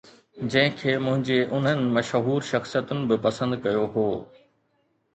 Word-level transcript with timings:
جنهن 0.53 0.71
کي 0.79 0.95
منهنجي 1.03 1.37
انهن 1.45 1.83
مشهور 1.99 2.41
شخصيتن 2.49 3.07
به 3.13 3.23
پسند 3.29 3.63
ڪيو 3.67 3.89
هو. 3.97 4.11